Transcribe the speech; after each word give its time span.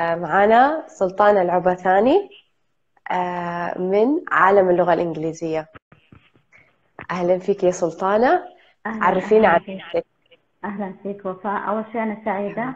معنا 0.00 0.84
سلطانة 0.86 1.42
العبثاني 1.42 2.30
آه، 3.10 3.78
من 3.78 4.20
عالم 4.32 4.70
اللغة 4.70 4.92
الإنجليزية. 4.92 5.66
أهلا 7.10 7.38
فيك 7.38 7.64
يا 7.64 7.70
سلطانة. 7.70 8.42
عرفينا 8.86 9.48
عن 9.48 9.58
فيك. 9.60 9.80
نفسك. 9.80 10.06
أهلا 10.64 10.92
فيك 11.02 11.26
وفاء. 11.26 11.68
أول 11.68 11.84
شيء 11.92 12.02
أنا 12.02 12.16
سعيدة 12.24 12.74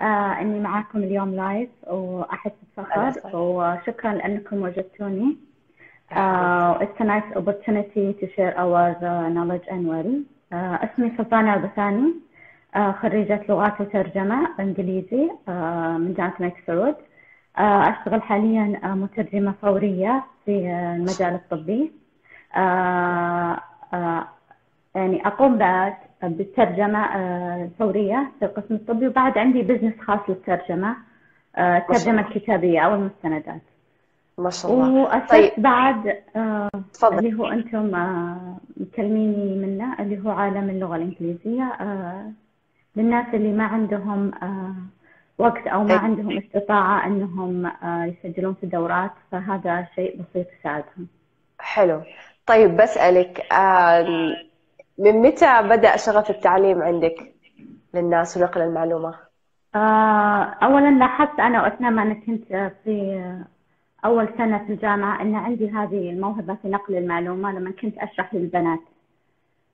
آه 0.00 0.40
إني 0.40 0.60
معاكم 0.60 0.98
اليوم 0.98 1.34
لايف 1.34 1.70
وأحس 1.86 2.50
بفخر 2.78 3.36
وشكرا 3.36 4.12
لأنكم 4.12 4.62
وجدتوني. 4.62 5.36
uh, 6.12 6.74
it's 6.82 7.00
a 7.00 7.04
nice 7.04 7.36
opportunity 7.36 8.12
to 8.20 8.26
share 8.36 8.52
our 8.58 8.96
uh, 8.98 9.28
knowledge 9.28 9.66
and 9.70 9.86
well 9.86 10.10
uh, 10.52 10.84
اسمي 10.84 11.12
سلطانة 11.18 11.50
عبثاني 11.50 12.10
uh, 12.10 12.29
خريجة 12.74 13.40
لغات 13.48 13.80
وترجمة 13.80 14.48
إنجليزي 14.60 15.30
uh, 15.46 15.50
من 15.98 16.14
جامعة 16.14 16.34
الملك 16.40 16.54
سعود 16.66 16.94
uh, 16.94 17.60
أشتغل 17.60 18.22
حاليا 18.22 18.80
مترجمة 18.94 19.54
فورية 19.62 20.24
في 20.44 20.50
المجال 20.96 21.34
الطبي. 21.34 21.92
يعني 24.94 25.26
أقوم 25.26 25.58
بعد 25.58 25.94
بالترجمة 26.22 27.04
آه، 27.04 27.64
الفورية 27.64 28.30
في 28.38 28.44
القسم 28.44 28.74
الطبي 28.74 29.06
وبعد 29.08 29.38
عندي 29.38 29.62
بزنس 29.62 29.94
خاص 30.00 30.20
للترجمة 30.28 30.96
آه، 31.56 31.78
الترجمة 31.78 32.20
الكتابية 32.20 32.80
أو 32.80 32.94
المستندات. 32.94 33.60
ما 34.38 34.50
شاء 34.50 34.72
الله. 34.72 35.02
وأسست 35.02 35.30
طيب. 35.30 35.50
بعد 35.58 36.16
آه، 36.36 36.70
تفضل. 36.92 37.18
اللي 37.18 37.38
هو 37.38 37.46
أنتم 37.46 37.94
آه، 37.94 38.56
مكلميني 38.76 39.66
منه 39.66 40.00
اللي 40.00 40.24
هو 40.26 40.30
عالم 40.30 40.70
اللغة 40.70 40.96
الإنجليزية 40.96 41.62
آه، 41.62 42.32
للناس 43.00 43.34
اللي 43.34 43.52
ما 43.52 43.64
عندهم 43.64 44.34
آه، 44.42 44.74
وقت 45.38 45.66
أو 45.66 45.84
ما 45.84 45.94
عندهم 45.94 46.38
استطاعة 46.38 47.06
أنهم 47.06 47.66
آه، 47.66 48.04
يسجلون 48.04 48.54
في 48.54 48.66
دورات 48.66 49.10
فهذا 49.32 49.86
شيء 49.94 50.22
بسيط 50.22 50.46
يساعدهم. 50.60 51.06
حلو. 51.58 52.02
طيب 52.46 52.76
بسألك 52.76 53.52
آه، 53.52 54.06
من 54.98 55.22
متى 55.22 55.62
بدأ 55.62 55.96
شغف 55.96 56.30
التعليم 56.30 56.82
عندك 56.82 57.34
للناس 57.94 58.36
ونقل 58.36 58.60
المعلومة؟ 58.60 59.14
آه، 59.74 60.42
أولا 60.62 60.90
لاحظت 60.90 61.40
أنا 61.40 61.62
وأثناء 61.62 61.90
ما 61.90 62.02
أنا 62.02 62.14
كنت 62.14 62.72
في 62.84 63.22
أول 64.04 64.28
سنة 64.38 64.58
في 64.66 64.72
الجامعة 64.72 65.22
أن 65.22 65.34
عندي 65.34 65.70
هذه 65.70 66.10
الموهبة 66.10 66.54
في 66.54 66.68
نقل 66.68 66.96
المعلومة 66.96 67.52
لما 67.52 67.70
كنت 67.70 67.98
أشرح 67.98 68.34
للبنات. 68.34 68.80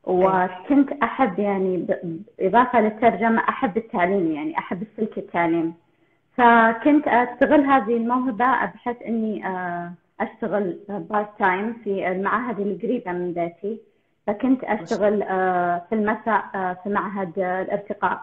وكنت 0.06 0.92
أحب 1.02 1.38
يعني 1.38 1.76
ب- 1.76 2.22
إضافة 2.40 2.80
للترجمة 2.80 3.40
أحب 3.48 3.76
التعليم 3.76 4.32
يعني 4.32 4.58
أحب 4.58 4.82
السلك 4.82 5.18
التعليم. 5.18 5.74
فكنت 6.36 7.08
أستغل 7.08 7.60
هذه 7.64 7.96
الموهبة 7.96 8.64
بحيث 8.66 8.96
إني 9.06 9.46
آه، 9.46 9.92
أشتغل 10.20 10.78
part 10.88 11.28
time 11.38 11.72
في 11.84 12.08
المعاهد 12.08 12.60
القريبة 12.60 13.12
من 13.12 13.32
بيتي. 13.32 13.80
فكنت 14.26 14.64
أشتغل 14.64 15.22
آه، 15.22 15.82
في 15.88 15.94
المساء 15.94 16.44
آه، 16.54 16.76
في 16.82 16.88
معهد 16.88 17.32
الارتقاء 17.38 18.20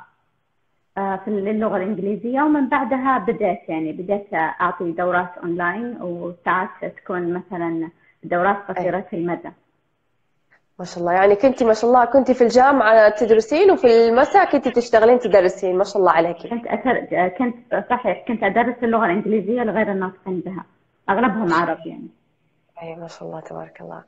في 0.96 1.28
اللغة 1.28 1.78
الإنجليزية. 1.78 2.42
ومن 2.42 2.70
بعدها 2.70 3.18
بديت 3.18 3.60
يعني 3.70 3.92
بديت 3.92 4.34
أعطي 4.34 4.92
دورات 4.92 5.38
أونلاين 5.44 5.98
وساعات 6.02 6.70
تكون 6.98 7.34
مثلا 7.34 7.90
دورات 8.24 8.58
أي 8.70 8.74
قصيرة 8.76 9.06
المدى 9.14 9.50
ما 10.80 10.86
شاء 10.86 11.00
الله. 11.00 11.12
يعني 11.12 11.36
كنت 11.36 11.64
ما 11.64 11.74
شاء 11.74 11.90
الله 11.90 12.06
كنت 12.06 12.32
في 12.32 12.44
الجامعة 12.44 13.10
تدرسين 13.10 13.72
وفي 13.72 14.08
المساء 14.08 14.52
كنت 14.52 14.68
تشتغلين 14.68 15.20
تدرسين. 15.20 15.78
ما 15.78 15.84
شاء 15.84 15.98
الله 15.98 16.12
عليك. 16.12 16.38
كنت 16.38 16.68
أتر... 16.68 17.28
كنت 17.28 17.86
صحيح 17.90 18.26
كنت 18.28 18.44
أدرس 18.44 18.76
اللغة 18.84 19.06
الإنجليزية 19.06 19.62
لغير 19.64 19.92
الناطقين 19.92 20.40
بها. 20.40 20.66
أغلبهم 21.10 21.54
عرب 21.54 21.78
يعني. 21.86 22.08
أي 22.82 22.96
ما 22.96 23.08
شاء 23.08 23.28
الله 23.28 23.40
تبارك 23.40 23.82
الله. 23.82 24.04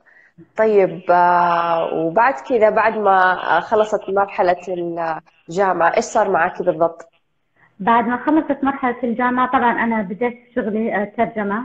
طيب 0.56 1.02
آه، 1.10 1.94
وبعد 1.94 2.34
كذا 2.34 2.70
بعد 2.70 2.98
ما 2.98 3.34
خلصت 3.60 4.10
مرحلة 4.10 4.56
الجامعة 5.48 5.96
إيش 5.96 6.04
صار 6.04 6.30
معك 6.30 6.62
بالضبط؟ 6.62 7.08
بعد 7.80 8.06
ما 8.06 8.16
خلصت 8.16 8.64
مرحلة 8.64 8.96
الجامعة 9.04 9.48
طبعا 9.48 9.84
أنا 9.84 10.02
بديت 10.02 10.38
شغلي 10.54 10.96
آه، 10.96 11.12
ترجمة 11.16 11.64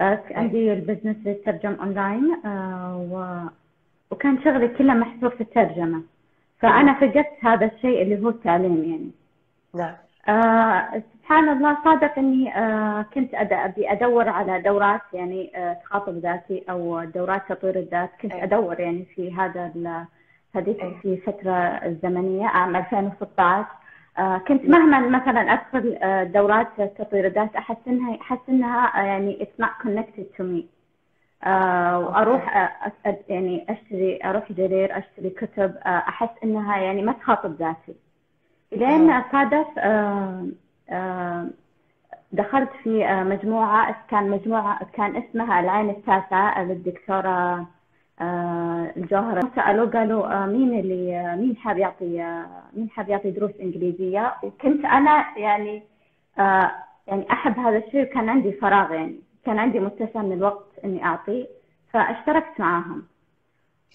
آه، 0.00 0.22
عندي 0.30 0.72
ال 0.72 0.77
business 0.77 1.16
للترجم 1.24 1.76
أونلاين 1.80 2.40
و... 3.12 3.38
وكان 4.10 4.42
شغلي 4.44 4.68
كله 4.68 4.94
محصور 4.94 5.30
في 5.30 5.40
الترجمة. 5.40 6.02
فأنا 6.60 6.94
فقدت 6.94 7.26
هذا 7.42 7.66
الشيء 7.66 8.02
اللي 8.02 8.24
هو 8.24 8.28
التعليم 8.28 8.84
يعني. 8.84 9.10
نعم. 9.74 9.94
آه 10.28 11.02
سبحان 11.18 11.48
الله 11.48 11.76
صادف 11.84 12.18
إني 12.18 12.56
آه 12.58 13.02
كنت 13.14 13.30
أبي 13.34 13.92
أدور 13.92 14.28
على 14.28 14.60
دورات 14.62 15.00
يعني 15.12 15.52
آه 15.56 15.72
تخاطب 15.72 16.18
ذاتي 16.18 16.64
أو 16.70 17.04
دورات 17.04 17.42
تطوير 17.48 17.76
الذات. 17.78 18.10
كنت 18.22 18.32
أي. 18.32 18.44
أدور 18.44 18.80
يعني 18.80 19.04
في 19.14 19.34
هذا 19.34 19.72
ال- 19.76 20.04
هذيك 20.54 20.80
في 21.02 21.16
فترة 21.16 21.52
الزمنية 21.86 22.46
عام 22.46 22.76
2016 22.76 23.66
آه 24.18 24.38
كنت 24.38 24.64
نعم 24.64 24.90
مهما 24.90 25.18
مثلا 25.18 25.40
أدخل 25.52 25.98
آه 26.02 26.24
دورات 26.24 26.68
تطوير 26.98 27.26
الذات 27.26 27.56
أحس 27.56 27.76
إنها 27.88 28.18
أحس 28.20 28.38
إنها 28.48 29.00
آه 29.00 29.06
يعني 29.06 29.38
it's 29.46 29.64
not 29.64 29.86
connected 29.86 30.24
to 30.38 30.42
me. 30.44 30.62
آه 31.44 31.98
وأروح 31.98 32.70
يعني 33.28 33.66
أشتري 33.68 34.18
أروح 34.24 34.52
جرير 34.52 34.98
أشتري 34.98 35.30
كتب 35.30 35.74
آه 35.76 35.88
أحس 35.88 36.28
إنها 36.44 36.76
يعني 36.78 37.02
ما 37.02 37.12
تخاطب 37.12 37.54
ذاتي. 37.54 37.94
لين 38.72 39.22
صادف 39.32 39.66
آه، 39.78 40.46
آه، 40.90 41.46
دخلت 42.32 42.70
في 42.82 43.06
مجموعة 43.24 43.96
كان 44.10 44.30
مجموعة 44.30 44.80
كان 44.92 45.16
اسمها 45.16 45.60
العين 45.60 45.90
التاسعة 45.90 46.64
للدكتورة 46.64 47.66
الجوهرة. 48.96 49.50
سألوا 49.56 49.86
قالوا 49.86 50.46
مين 50.46 50.80
اللي 50.80 51.36
مين 51.36 51.56
حاب 51.56 51.78
يعطي 51.78 52.44
مين 52.76 52.90
حاب 52.90 53.08
يعطي 53.08 53.30
دروس 53.30 53.50
إنجليزية؟ 53.60 54.34
وكنت 54.42 54.84
أنا 54.84 55.38
يعني 55.38 55.82
يعني 57.06 57.32
أحب 57.32 57.58
هذا 57.58 57.78
الشيء 57.78 58.02
وكان 58.02 58.28
عندي 58.28 58.52
فراغ 58.52 58.92
يعني. 58.92 59.20
كان 59.48 59.58
عندي 59.58 59.80
متسع 59.80 60.22
من 60.22 60.32
الوقت 60.32 60.66
إني 60.84 61.04
أعطي 61.04 61.46
فاشتركت 61.92 62.60
معاهم. 62.60 63.02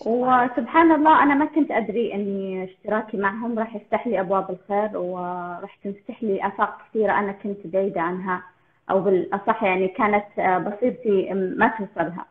وسبحان 0.06 0.92
الله 0.92 1.24
أنا 1.24 1.36
ما 1.36 1.46
كنت 1.46 1.72
أدري 1.72 2.14
إني 2.14 2.64
اشتراكي 2.64 3.18
معهم 3.18 3.60
راح 3.60 3.76
يفتح 3.76 4.08
لي 4.08 4.20
أبواب 4.20 4.50
الخير 4.50 4.98
وراح 4.98 5.76
تنفتح 5.84 6.24
لي 6.24 6.48
آفاق 6.48 6.78
كثيرة 6.90 7.20
أنا 7.20 7.32
كنت 7.32 7.68
بعيدة 7.68 8.02
عنها 8.02 8.44
أو 8.90 9.02
بالأصح 9.02 9.64
يعني 9.64 9.88
كانت 9.88 10.26
آه، 10.40 10.58
بصيرتي 10.58 11.34
ما 11.34 11.68
توصلها. 11.68 12.26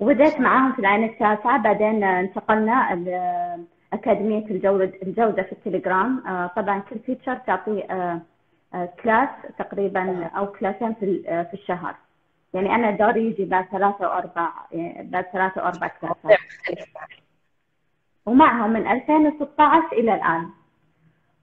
وبدأت 0.00 0.40
معاهم 0.40 0.72
في 0.72 0.78
العين 0.78 1.04
التاسعة 1.04 1.58
بعدين 1.62 2.04
آه، 2.04 2.20
انتقلنا 2.20 2.94
ل- 2.94 3.64
أكاديمية 3.92 4.46
الجودة 4.50 4.92
الجودة 5.02 5.42
في 5.42 5.52
التليجرام. 5.52 6.26
آه، 6.26 6.46
طبعا 6.56 6.78
كل 6.78 6.98
teacher 6.98 7.34
تعطي 7.34 7.84
آه، 7.90 8.20
آه، 8.74 8.88
class 9.04 9.28
تقريبا 9.58 10.24
أو 10.26 10.46
كلاسين 10.46 10.94
آه، 11.28 11.42
في 11.42 11.54
الشهر. 11.54 11.94
يعني 12.54 12.74
أنا 12.74 12.90
دوري 12.90 13.26
يجي 13.26 13.44
بعد 13.44 13.64
ثلاثة 13.68 14.08
وأربع 14.08 14.48
يعني 14.72 15.08
بعد 15.10 15.24
ثلاثة 15.32 15.62
وأربع 15.62 15.88
كلاسات. 15.88 16.24
يعني 16.68 17.22
ومعهم 18.26 18.70
من 18.70 18.86
2016 18.86 19.92
إلى 19.92 20.14
الآن. 20.14 20.42
ما 20.42 20.50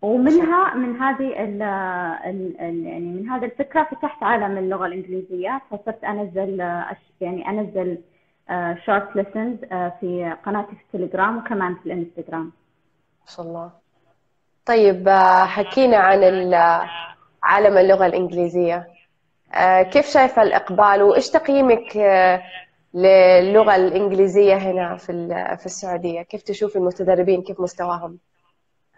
شاء 0.02 0.12
ومنها 0.12 0.74
من 0.76 1.02
هذه 1.02 1.44
ال 1.44 1.62
ال 1.62 2.62
ال 2.62 2.86
يعني 2.86 3.06
من 3.06 3.30
هذه 3.30 3.46
الفكرة 3.46 3.84
فتحت 3.84 4.24
عالم 4.24 4.58
اللغة 4.58 4.86
الإنجليزية. 4.86 5.62
فصرت 5.72 6.04
آه، 6.62 6.86
أش- 6.92 7.22
يعني 7.22 7.50
أنزل 7.50 7.98
short 8.86 9.16
lessons 9.16 9.58
في 10.00 10.36
قناتي 10.46 10.76
في 10.76 10.82
التليجرام 10.84 11.38
وكمان 11.38 11.76
في 11.76 11.86
الإنستغرام. 11.86 12.44
ما 13.26 13.32
شاء 13.36 13.46
الله. 13.46 13.72
طيب 14.66 15.08
آه، 15.08 15.46
حكينا 15.46 15.98
عن 15.98 16.24
ال- 16.24 16.88
عالم 17.44 17.78
اللغة 17.78 18.06
الإنجليزية. 18.06 18.76
آه، 18.76 18.93
كيف 19.82 20.06
شايفة 20.06 20.42
الإقبال 20.42 21.04
وإيش 21.04 21.30
تقييمك 21.30 21.98
آه، 21.98 22.42
للغة 22.94 23.76
الإنجليزية 23.76 24.56
هنا 24.56 24.96
في 24.96 25.28
في 25.60 25.66
السعودية؟ 25.66 26.22
كيف 26.22 26.42
تشوفي 26.42 26.76
المتدربين؟ 26.76 27.42
كيف 27.42 27.62
مستواهم؟ 27.62 28.18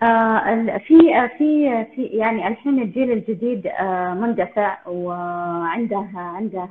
آه، 0.01 0.77
في 0.88 1.15
آه، 1.15 1.27
في 1.38 1.85
في 1.95 2.03
يعني 2.06 2.47
الحين 2.47 2.81
الجيل 2.81 3.12
الجديد 3.12 3.68
آه، 3.68 4.13
مندفع 4.13 4.77
وعنده 4.88 6.07
عنده 6.15 6.68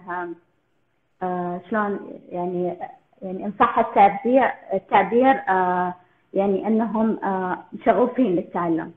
آه، 1.22 1.60
شلون 1.70 2.00
يعني 2.32 2.76
يعني 3.22 3.44
إن 3.46 3.52
صح 3.60 3.78
التعبير 3.78 4.50
التعبير 4.74 5.42
آه، 5.48 5.94
يعني 6.34 6.66
أنهم 6.66 7.18
آه، 7.24 7.58
شغوفين 7.84 8.36
للتعلم 8.36 8.92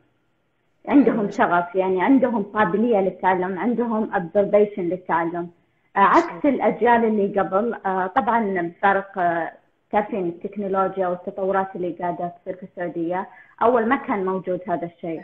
عندهم. 0.87 1.29
شغف 1.31 1.75
يعني 1.75 2.01
عندهم 2.01 2.43
قابلية 2.43 2.97
للتعلم 3.01 3.59
عندهم 3.59 4.11
observation 4.13 4.79
للتعلم. 4.79 5.49
آه، 5.95 5.99
عكس 5.99 6.45
الأجيال 6.45 7.05
اللي 7.05 7.39
قبل 7.41 7.73
آه، 7.85 8.07
طبعا 8.07 8.61
بفارق 8.61 9.19
آه، 9.19 9.51
تعرفين 9.91 10.25
التكنولوجيا 10.25 11.07
والتطورات 11.07 11.75
اللي 11.75 11.89
قاعدة 11.91 12.27
تصير 12.41 12.55
في 12.55 12.63
السعودية. 12.63 13.27
أول 13.61 13.85
ما 13.89 13.95
كان 13.95 14.25
موجود 14.25 14.59
هذا 14.67 14.85
الشيء. 14.85 15.21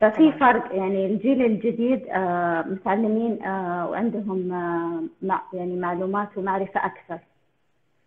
ففي. 0.00 0.32
فرق 0.32 0.74
يعني 0.76 1.06
الجيل 1.06 1.44
الجديد 1.44 2.06
آه، 2.10 2.62
متعلمين 2.62 3.42
آه، 3.42 3.90
وعندهم 3.90 4.52
آه، 4.52 5.40
يعني 5.52 5.76
معلومات 5.76 6.28
ومعرفة 6.38 6.80
أكثر. 6.86 7.18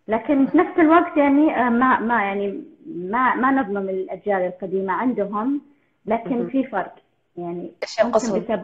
لكن 0.08 0.46
في 0.46 0.58
نفس 0.58 0.80
الوقت 0.80 1.18
يعني 1.18 1.56
آه، 1.58 1.70
ما 1.70 2.00
ما 2.00 2.24
يعني 2.24 2.64
ما 2.88 3.36
ما 3.36 3.52
نظلم 3.52 3.90
الأجيال 3.90 4.42
القديمة. 4.42 4.94
عندهم 4.94 5.62
لكن. 6.06 6.48
في 6.48 6.64
فرق. 6.64 6.96
يعني 7.38 7.72
إيش؟ 7.84 8.02
بسبب 8.38 8.64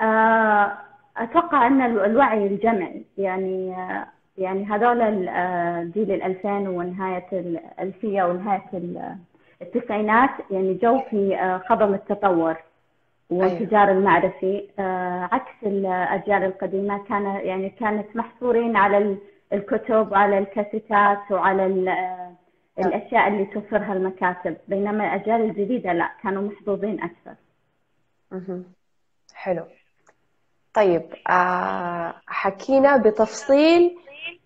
آه، 0.00 0.72
أتوقع 1.16 1.66
أن 1.66 1.80
الو- 1.82 2.04
الوعي 2.04 2.46
الجمعي. 2.46 3.04
يعني 3.18 3.74
آه، 3.76 4.06
يعني 4.38 4.64
هذول 4.64 5.00
ال- 5.02 5.28
آه، 5.28 5.82
جيل 5.82 6.10
الألفين 6.12 6.68
ونهاية 6.68 7.26
الألفية 7.32 8.22
ونهاية 8.22 8.64
ال- 8.74 9.16
التسعينات. 9.62 10.30
يعني 10.50 10.74
جو 10.74 11.00
في 11.10 11.60
خضم 11.68 11.94
التطور 11.94 12.56
والانفجار 13.30 13.90
المعرفي. 13.90 14.68
آه، 14.78 15.28
عكس 15.32 15.52
الأجيال 15.62 16.44
القديمة 16.44 17.04
كان 17.04 17.22
يعني 17.24 17.70
كانت 17.70 18.16
محصورين 18.16 18.76
على 18.76 18.98
ال- 18.98 19.18
الكتب 19.52 20.12
وعلى 20.12 20.38
الكاسيتات 20.38 21.18
وعلى 21.30 21.66
ال- 22.78 22.86
الأشياء 22.86 23.28
اللي 23.28 23.44
توفرها 23.44 23.92
المكاتب 23.92 24.56
بينما 24.68 25.14
الأجيال 25.14 25.40
الجديدة 25.40 25.92
لا 25.92 26.10
كانوا 26.22 26.42
محظوظين 26.42 27.02
أكثر. 27.02 27.34
مهم. 28.32 28.64
حلو. 29.34 29.64
طيب 30.74 31.02
آه 31.30 32.14
حكينا 32.26 32.96
بتفصيل 32.96 33.98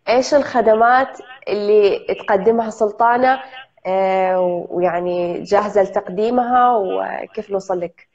إيش 0.08 0.34
الخدمات 0.34 1.18
اللي 1.48 2.06
تقدمها 2.26 2.70
سلطانة 2.70 3.40
آه 3.86 4.66
ويعني 4.70 5.42
جاهزة 5.42 5.82
لتقديمها 5.82 6.76
وكيف 6.76 7.50
نوصل 7.50 7.80
لك؟ 7.80 8.08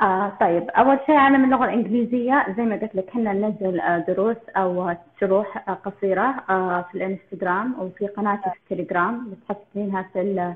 آه 0.00 0.32
طيب. 0.40 0.70
أول 0.70 0.98
شيء 1.06 1.14
عالم 1.14 1.44
اللغة 1.44 1.64
الإنجليزية. 1.64 2.46
زي 2.56 2.62
ما 2.62 2.76
قلت 2.76 2.94
لك 2.94 3.08
إحنا 3.08 3.32
ننزل 3.32 3.80
آه 3.80 3.98
دروس 3.98 4.36
أو 4.56 4.94
شروح 5.20 5.68
آه 5.68 5.72
قصيرة 5.74 6.34
آه 6.50 6.82
في 6.82 6.94
الإنستغرام 6.94 7.74
وفي 7.80 8.06
قناتي 8.06 8.50
في 8.50 8.56
التليجرام. 8.72 9.30
بتحصلينها 9.30 10.02
في 10.12 10.54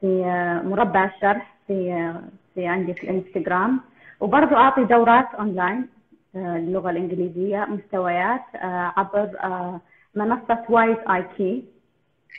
في 0.00 0.22
مربع 0.64 1.04
الشرح 1.04 1.54
في 1.66 2.12
في 2.54 2.66
عندي 2.66 2.94
في 2.94 3.10
الإنستغرام. 3.10 3.80
وبرضو 4.20 4.56
أعطي 4.56 4.84
دورات 4.84 5.34
أونلاين 5.34 5.88
آه 6.36 6.56
اللغة 6.56 6.90
الإنجليزية 6.90 7.64
مستويات 7.68 8.42
عبر 8.96 9.30
منصة 10.14 10.64
WizIQ 10.68 11.64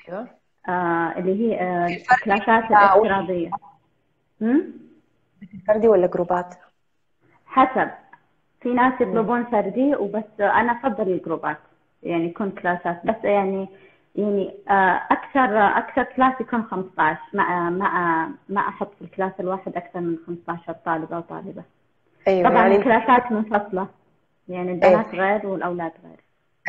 أيوه. 0.10 0.28
آه 0.69 1.13
اللي 1.18 1.40
هي 1.40 1.86
الكلاسات 2.13 2.72
الافتراضية. 2.72 3.50
هم؟ 4.42 4.88
فردي 5.68 5.88
ولا 5.88 6.07
جروبات؟ 6.07 6.56
حسب. 7.45 7.89
في 8.62 8.74
ناس 8.74 9.01
يطلبون 9.01 9.44
فردي 9.44 9.95
وبس 9.95 10.24
أنا 10.39 10.71
أفضل 10.71 11.12
الجروبات. 11.12 11.57
يعني 12.03 12.25
يكون 12.25 12.51
كلاسات. 12.51 13.06
بس 13.06 13.24
يعني 13.24 13.68
يعني 14.15 14.53
آه، 14.69 15.01
أكثر 15.12 15.57
أكثر 15.77 16.03
class 16.03 16.41
يكون 16.41 16.63
15 16.63 17.19
ما 17.33 17.69
ما 17.69 18.31
ما 18.50 18.62
أحط 18.62 18.91
في 18.95 19.01
ال 19.01 19.06
class 19.06 19.31
الواحد 19.39 19.75
أكثر 19.75 20.00
من 20.00 20.18
15 20.27 20.75
طالب 20.86 21.13
أو 21.13 21.21
طالبه 21.21 21.63
أيوه 22.27 22.50
طبعا 22.50 22.62
يعني 22.62 22.75
الكلاسات 22.75 23.31
منفصلة. 23.31 23.88
يعني 24.50 24.71
البنات 24.71 25.15
غير 25.15 25.47
والأولاد 25.47 25.91
غير. 26.03 26.19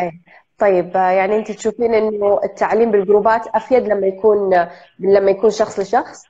أي. 0.00 0.20
طيب 0.58 0.96
آه، 0.96 1.10
يعني 1.10 1.36
أنت 1.36 1.50
تشوفين 1.50 1.94
إنه 1.94 2.40
التعليم 2.44 2.90
بالجروبات 2.90 3.46
أفيد 3.46 3.88
لما 3.88 4.06
يكون 4.06 4.66
لما 4.98 5.30
يكون 5.30 5.50
شخص 5.50 5.80
لشخص؟ 5.80 6.26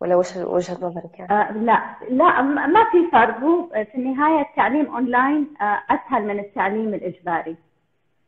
ولا 0.00 0.16
وش 0.16 0.36
وجهة 0.36 0.74
نظرك 0.86 1.18
يعني؟ 1.18 1.32
آه 1.32 1.52
لا 1.52 1.82
لا 2.10 2.42
ما 2.42 2.84
في 2.92 3.10
فرق. 3.12 3.40
هو 3.40 3.68
في 3.68 3.94
النهاية 3.94 4.40
التعليم 4.40 4.86
أونلاين 4.86 5.46
آه 5.60 5.82
أسهل 5.90 6.24
من 6.26 6.38
التعليم 6.38 6.94
الإجباري. 6.94 7.56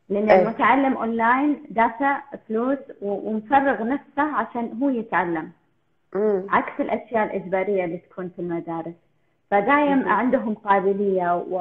لأن 0.08 0.30
أي. 0.30 0.42
المتعلم 0.42 0.96
أونلاين 0.96 1.62
دافع 1.70 2.20
فلوس 2.48 2.78
ومفرغ 3.02 3.82
نفسه 3.84 4.22
عشان 4.36 4.78
هو 4.82 4.88
يتعلم. 4.88 5.50
امم 6.16 6.46
عكس 6.50 6.80
الأشياء 6.80 7.24
الإجبارية 7.24 7.84
اللي 7.84 7.96
تكون 7.98 8.28
في 8.36 8.42
المدارس. 8.42 8.94
فدايم 9.50 10.08
عندهم 10.08 10.54
قابلية 10.54 11.36
و... 11.50 11.58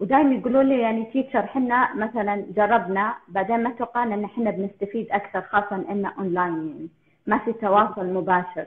ودايم 0.00 0.32
يقولوا 0.32 0.62
لي 0.62 0.80
يعني 0.80 1.04
teacher 1.04 1.46
حنا 1.46 1.94
مثلا 1.94 2.44
جربنا 2.56 3.14
بعدين 3.28 3.62
ما 3.62 3.70
توقعنا 3.70 4.14
إن 4.14 4.24
إحنا 4.24 4.50
بنستفيد 4.50 5.06
أكثر 5.10 5.40
خاصة 5.42 5.76
إنه 5.90 6.12
اونلاين 6.18 6.54
يعني. 6.68 6.88
ما 7.26 7.38
في 7.38 7.52
تواصل 7.52 8.06
مباشر. 8.14 8.66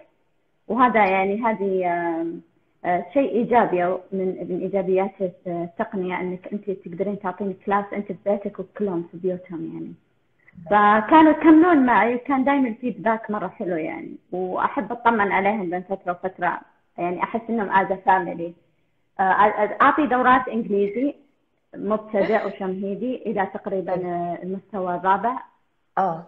وهذا 0.68 1.06
يعني 1.06 1.42
هذه 1.42 1.86
آه، 2.86 3.06
شيء 3.14 3.32
إيجابي 3.32 3.84
من 4.12 4.48
من 4.50 4.60
إيجابيات 4.62 5.12
التقنية 5.48 6.22
أنك 6.22 6.48
أنت 6.54 6.72
تقدرين 6.72 7.20
تعطين 7.20 7.56
class 7.66 7.86
أنت 7.94 8.08
في 8.08 8.18
بيتك 8.26 8.60
وكلهم 8.60 9.04
في 9.12 9.18
بيوتهم 9.18 9.72
يعني. 9.74 9.94
فكانوا 10.66 11.32
يكملون 11.32 11.86
معي 11.86 12.16
وكان 12.16 12.44
دائما 12.44 12.68
ال 12.68 12.75
feedback 12.75 13.32
مرة 13.32 13.48
حلو 13.48 13.76
يعني. 13.76 14.16
وأحب 14.32 14.92
أطمن 14.92 15.32
عليهم 15.32 15.70
بين 15.70 15.82
فترة 15.82 16.12
وفترة. 16.12 16.60
يعني 16.98 17.24
أحس 17.24 17.42
إنهم 17.50 17.70
as 17.72 17.98
family 18.06 18.54
أعطي 19.82 20.06
دورات 20.06 20.48
إنجليزي 20.48 21.16
مبتدئ 21.76 22.46
وتمهيدي 22.46 23.16
إلى 23.16 23.48
تقريبا 23.54 23.94
آه، 23.94 24.40
المستوى 24.44 24.96
الرابع. 24.96 25.38
آه. 25.98 26.24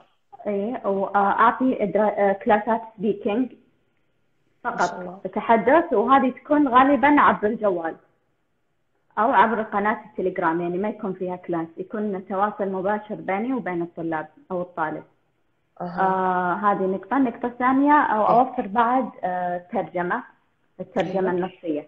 اي 0.47 0.81
وأعطي 0.85 1.83
آه، 1.95 2.33
كلاسات 2.33 2.81
speaking. 2.97 3.51
فقط 4.71 5.27
تحدث 5.27 5.93
وهذه 5.93 6.29
تكون 6.29 6.67
غالبا 6.67 7.21
عبر 7.21 7.47
الجوال 7.47 7.95
أو 9.19 9.31
عبر 9.31 9.61
قناة 9.61 9.97
التليجرام 10.05 10.61
يعني 10.61 10.77
ما 10.77 10.89
يكون 10.89 11.13
فيها 11.13 11.35
class 11.35 11.67
يكون 11.77 12.25
تواصل 12.27 12.69
مباشر 12.71 13.15
بيني 13.15 13.53
وبين 13.53 13.81
الطلاب 13.81 14.27
أو 14.51 14.61
الطالب. 14.61 15.03
أها. 15.81 16.01
آه 16.01 16.53
هذه 16.53 16.85
نقطة. 16.85 17.17
النقطة 17.17 17.45
الثانية 17.45 17.93
أو 17.93 18.39
أوفر 18.39 18.67
بعد 18.67 19.09
آه 19.23 19.57
ترجمة 19.71 20.23
الترجمة 20.79 21.31
النصية. 21.31 21.87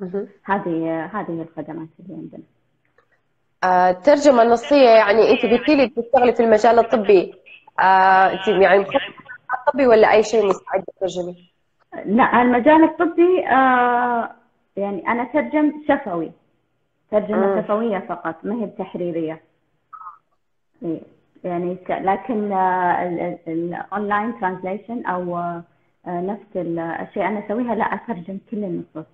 مهم. 0.00 0.28
هذه 0.44 1.04
هذه 1.04 1.30
هي 1.30 1.42
الخدمات 1.42 1.88
اللي 2.00 2.14
عندنا. 2.14 2.42
آه، 3.64 3.90
الترجمة 3.90 4.42
النصية 4.42 4.88
يعني 4.88 5.30
أنت 5.30 5.42
قلتي 5.42 5.76
لي 5.76 5.86
بتشتغلي 5.86 6.32
في 6.32 6.42
المجال 6.42 6.78
الطبي. 6.78 7.34
آه، 7.80 8.32
أنت 8.32 8.48
يعني 8.48 8.78
مختصة 8.78 8.96
المجال 8.96 9.58
الطبي 9.66 9.86
ولا 9.86 10.12
أي 10.12 10.22
شيء 10.22 10.46
مستعدة 10.46 10.84
تترجمي؟ 10.96 11.47
لا 12.04 12.42
المجال 12.42 12.84
الطبي 12.84 13.46
آه 13.46 14.30
يعني 14.76 15.08
أنا 15.08 15.24
ترجم 15.24 15.72
شفوي 15.88 16.32
ترجمة 17.10 17.54
مم. 17.54 17.62
شفوية 17.62 17.98
فقط 17.98 18.44
ما 18.44 18.54
هي 18.54 18.66
بتحريرية 18.66 19.40
إيه، 20.82 21.00
يعني 21.44 21.76
لكن 21.90 22.52
ال 23.48 23.61
online 23.61 24.40
translation 24.40 25.06
أو 25.06 25.38
آه، 25.38 25.62
نفس 26.06 26.56
الأشياء 26.56 27.28
أنا 27.28 27.46
أسويها 27.46 27.74
لا 27.74 27.84
أترجم 27.84 28.38
كل 28.50 28.64
النصوص. 28.64 29.06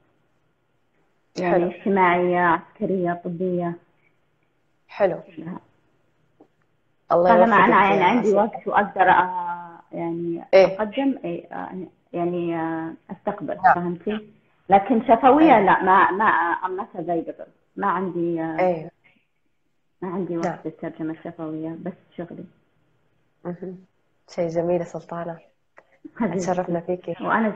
يعني 1.39 1.65
اجتماعية 1.65 2.41
عسكرية 2.41 3.21
طبية 3.25 3.75
حلو 4.89 5.19
الله 7.13 7.29
طالما 7.31 7.57
أنا 7.57 7.85
يعني 7.85 8.05
عندي. 8.05 8.33
وقت 8.35 8.67
وأقدر 8.69 9.11
آه، 9.11 9.79
يعني 9.93 10.45
إيه. 10.55 10.67
أقدم 10.67 11.19
إيه، 11.25 11.47
آه، 11.53 11.69
يعني 12.15 12.57
آه، 12.57 12.93
أستقبل 13.11 13.57
نعم. 13.65 13.75
فهمتي؟ 13.75 14.29
لكن 14.69 15.03
شفوية 15.03 15.57
إيه. 15.57 15.65
لا 15.65 15.83
ما 15.83 16.11
ما 16.11 16.25
أمنتها 16.67 17.03
زي 17.03 17.21
قبل 17.21 17.47
ما 17.77 17.87
عندي 17.87 18.41
آه، 18.41 18.59
أيوه 18.59 18.91
ما 20.03 20.09
عندي 20.09 20.35
نعم. 20.35 20.53
وقت 20.53 20.67
للترجمة 20.67 21.13
الشفوية 21.13 21.77
بس 21.83 21.93
شغلي. 22.17 22.45
شيء 24.35 24.49
جميل 24.49 24.83
حبيبتي. 26.17 26.53
تشرفنا 26.53 26.81
فيكي 26.81 27.15
وأنا 27.21 27.55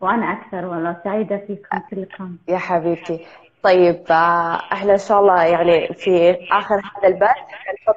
وأنا 0.00 0.32
أكثر 0.32 0.64
والله 0.64 1.00
سعيدة 1.04 1.36
فيكم 1.36 1.78
كلكم 1.90 2.36
يا 2.48 2.58
حبيبتي 2.58 3.26
طيب 3.62 4.04
آه، 4.10 4.56
إحنا 4.72 4.92
إن 4.92 4.98
شاء 4.98 5.20
الله 5.20 5.42
يعني 5.44 5.94
في 5.94 6.38
آخر 6.52 6.74
هذا 6.74 7.08
البث 7.08 7.36
حنحط 7.50 7.96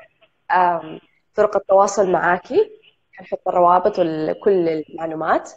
طرق 1.35 1.55
التواصل 1.55 2.11
معاكي 2.11 2.71
حنحط 3.13 3.47
الروابط 3.47 3.99
وكل 3.99 4.69
المعلومات 4.69 5.51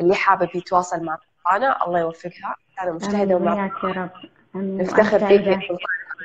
اللي 0.00 0.14
حابب 0.14 0.48
يتواصل 0.56 1.04
مع 1.04 1.16
سلطانة 1.16 1.76
الله 1.86 2.00
يوفقها. 2.00 2.56
أنا 2.82 2.92
مجتهدة 2.92 3.36
ومع 3.36 3.66
يا 3.66 3.70
رب. 3.84 4.10
نفتخر 4.54 5.18
فيك 5.18 5.46
يا 5.46 5.60
سلطانة 5.60 5.78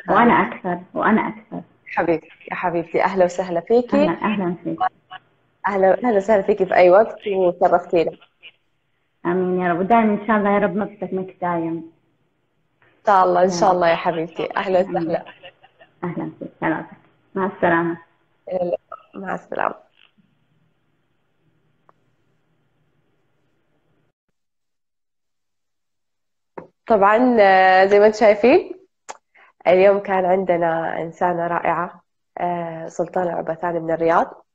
وأنا 0.09 0.33
أكثر. 0.33 0.79
وأنا 0.93 1.27
أكثر. 1.27 1.61
حبيبتي 1.88 2.27
يا 2.51 2.55
حبيبتي. 2.55 3.03
أهلا 3.03 3.25
وسهلا 3.25 3.61
فيكي. 3.61 3.97
أهلا 3.97 4.11
أهلا 4.11 4.55
فيك. 4.63 4.79
أهلا 5.67 6.03
أهلا 6.03 6.17
وسهلا 6.17 6.41
فيكي 6.41 6.65
في 6.65 6.75
أي 6.75 6.89
وقت 6.89 7.27
وشرفتينا 7.27 8.11
آمين 9.25 9.61
يا 9.61 9.73
رب. 9.73 9.79
ودائما 9.79 10.13
إن 10.21 10.27
شاء 10.27 10.38
الله 10.38 10.49
يا 10.49 10.59
رب 10.59 10.75
مبسك 10.75 11.35
دايم 11.41 11.91
إن 12.83 13.05
شاء 13.05 13.25
الله 13.25 13.43
إن 13.43 13.49
شاء 13.49 13.71
الله 13.71 13.89
يا 13.89 13.95
حبيبتي. 13.95 14.57
أهلا 14.57 14.79
وسهلا. 14.79 15.25
أهلا 16.03 16.31
فيك. 16.39 16.49
مع 17.35 17.45
السلامة. 17.45 17.97
مع 19.15 19.35
السلامة. 19.35 19.75
طبعا 26.89 27.38
آه، 27.39 27.86
زي 27.86 28.00
ما 28.00 28.05
أنتم 28.05 28.19
شايفين 28.19 28.79
اليوم 29.67 30.00
كان 30.00 30.25
عندنا 30.25 31.01
إنسانة 31.01 31.48
رائعة 31.48 32.03
آه، 32.38 32.88
سلطانة 32.88 33.31
عبثاني 33.31 33.79
من 33.79 33.91
الرياض 33.91 34.46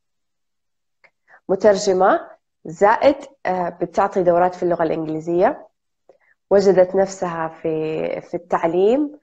مترجمة 1.49 2.21
زائد 2.65 3.17
آه، 3.47 3.69
بتعطي 3.69 4.23
دورات 4.23 4.55
في 4.55 4.63
اللغة 4.63 4.83
الإنجليزية 4.83 5.69
وجدت 6.51 6.95
نفسها 6.95 7.49
في 7.49 8.21
في 8.21 8.35
التعليم 8.35 9.19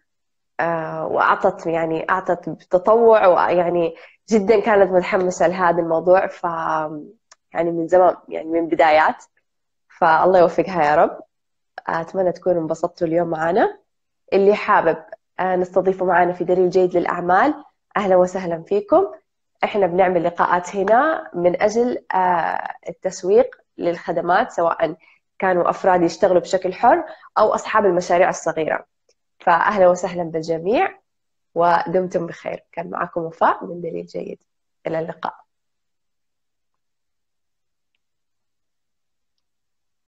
وأعطت 1.03 1.65
يعني 1.65 2.09
أعطت 2.09 2.49
بتطوع 2.49 3.27
ويعني 3.27 3.95
جدا 4.29 4.59
كانت 4.59 4.91
متحمسة 4.91 5.47
لهذا 5.47 5.79
الموضوع 5.81 6.27
ف 6.27 6.43
يعني 7.53 7.71
من 7.71 7.87
زمان 7.87 8.15
يعني 8.29 8.47
من 8.49 8.67
بدايات 8.67 9.23
فالله 9.99 10.39
يوفقها 10.39 10.83
يا 10.85 10.95
رب. 10.95 11.19
أتمنى 11.87 12.31
تكونوا 12.31 12.61
انبسطتوا 12.61 13.07
اليوم 13.07 13.27
معنا. 13.27 13.79
اللي 14.33 14.55
حابب 14.55 14.97
آه، 15.39 15.55
نستضيفه 15.55 16.05
معنا 16.05 16.33
في 16.33 16.43
دليل 16.43 16.69
جيد 16.69 16.97
للأعمال 16.97 17.63
أهلا 17.97 18.15
وسهلا 18.15 18.63
فيكم. 18.63 19.11
إحنا 19.63 19.87
بنعمل 19.87 20.23
لقاءات 20.23 20.75
هنا 20.75 21.31
من 21.33 21.61
أجل 21.61 22.05
آه، 22.13 22.73
التسويق 22.89 23.55
للخدمات 23.77 24.51
سواء 24.51 24.95
كانوا 25.39 25.69
أفراد 25.69 26.01
يشتغلوا 26.01 26.41
بشكل 26.41 26.73
حر 26.73 27.03
أو 27.37 27.53
أصحاب 27.55 27.85
المشاريع 27.85 28.29
الصغيرة. 28.29 28.85
فأهلا 29.39 29.87
وسهلا 29.89 30.23
بالجميع 30.23 30.99
ودمتم 31.55 32.27
بخير. 32.27 32.63
كان 32.71 32.89
معكم 32.89 33.21
وفاء 33.21 33.65
من 33.65 33.81
دليل 33.81 34.05
جيد. 34.05 34.43
إلى 34.87 34.99
اللقاء. 34.99 35.35